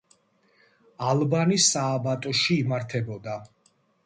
ალბანის 1.11 1.67
სააბატოში 1.75 2.59
იმართებოდა. 2.65 3.39